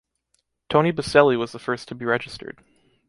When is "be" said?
1.93-2.05